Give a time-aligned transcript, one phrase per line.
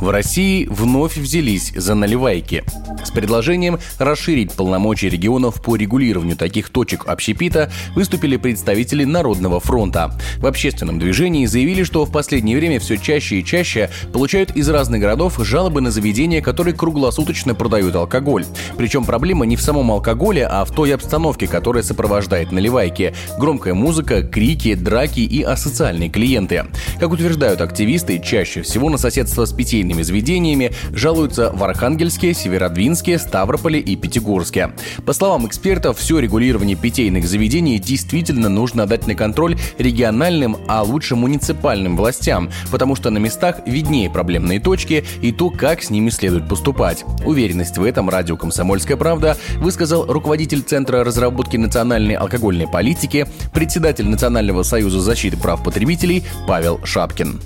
[0.00, 2.64] В России вновь взялись за наливайки–
[3.04, 10.12] с предложением расширить полномочия регионов по регулированию таких точек общепита выступили представители Народного фронта.
[10.38, 15.00] В общественном движении заявили, что в последнее время все чаще и чаще получают из разных
[15.00, 18.44] городов жалобы на заведения, которые круглосуточно продают алкоголь.
[18.76, 23.14] Причем проблема не в самом алкоголе, а в той обстановке, которая сопровождает наливайки.
[23.38, 26.66] Громкая музыка, крики, драки и асоциальные клиенты.
[26.98, 29.52] Как утверждают активисты, чаще всего на соседство с
[29.90, 34.72] питейными заведениями жалуются в Архангельске, Северодвинске, Ставрополе и Пятигорске.
[35.04, 41.16] По словам экспертов, все регулирование питейных заведений действительно нужно отдать на контроль региональным, а лучше
[41.16, 46.48] муниципальным властям, потому что на местах виднее проблемные точки и то, как с ними следует
[46.48, 47.04] поступать.
[47.24, 54.62] Уверенность в этом радио «Комсомольская правда» высказал руководитель Центра разработки национальной алкогольной политики, председатель Национального
[54.62, 57.40] союза защиты прав потребителей Павел Шапкин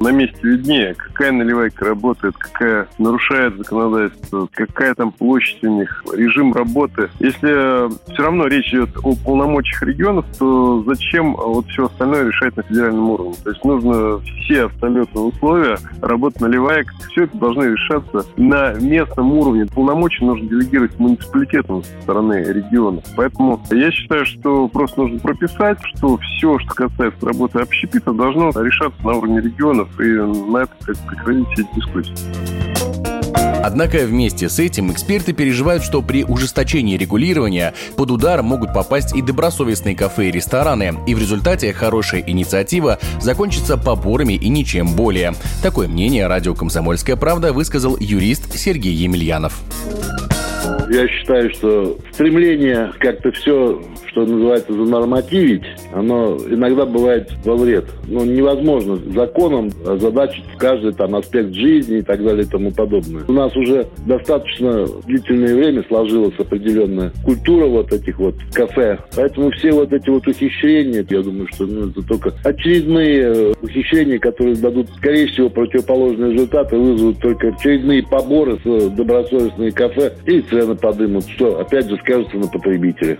[0.00, 6.52] на месте виднее, какая наливайка работает, какая нарушает законодательство, какая там площадь у них, режим
[6.52, 7.10] работы.
[7.20, 12.62] Если все равно речь идет о полномочиях регионов, то зачем вот все остальное решать на
[12.62, 13.34] федеральном уровне?
[13.44, 19.66] То есть нужно все абсолютно условия работы наливаек, все это должно решаться на местном уровне.
[19.66, 23.04] Полномочия нужно делегировать муниципалитетам со стороны регионов.
[23.16, 28.98] Поэтому я считаю, что просто нужно прописать, что все, что касается работы общепита, должно решаться
[29.04, 32.14] на уровне регионов и на это как прекратить все.
[33.62, 39.20] Однако вместе с этим эксперты переживают, что при ужесточении регулирования под удар могут попасть и
[39.20, 45.34] добросовестные кафе и рестораны, и в результате хорошая инициатива закончится поборами и ничем более.
[45.62, 49.60] Такое мнение радио «Комсомольская правда» высказал юрист Сергей Емельянов.
[50.90, 57.86] Я считаю, что стремление как-то все что называется, занормативить, оно иногда бывает во вред.
[58.06, 63.24] Ну, невозможно законом озадачить каждый там аспект жизни и так далее и тому подобное.
[63.28, 68.98] У нас уже достаточно длительное время сложилась определенная культура вот этих вот кафе.
[69.14, 74.18] Поэтому все вот эти вот ухищрения, я думаю, что ну, это только очередные э, ухищрения,
[74.18, 80.74] которые дадут, скорее всего, противоположные результаты, вызовут только очередные поборы с добросовестные кафе и цены
[80.80, 83.18] подымут, что опять же скажется на потребителях.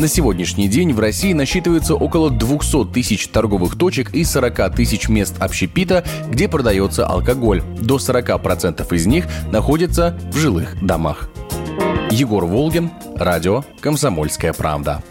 [0.00, 5.36] На сегодняшний день в России насчитывается около 200 тысяч торговых точек и 40 тысяч мест
[5.40, 7.62] общепита, где продается алкоголь.
[7.80, 11.30] До 40% из них находятся в жилых домах.
[12.10, 15.02] Егор Волгин, радио «Комсомольская правда».